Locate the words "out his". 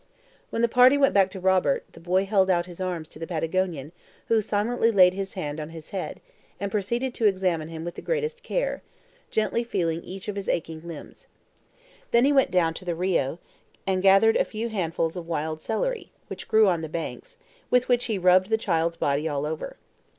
2.49-2.81